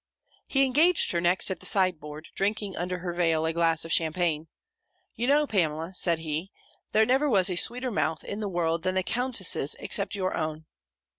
[0.47, 4.47] He engaged her next at the sideboard, drinking under her veil a glass of Champaign.
[5.15, 6.49] "You know, Pamela," said he,
[6.91, 10.65] "there never was a sweeter mouth in the world than the Countess's except your own."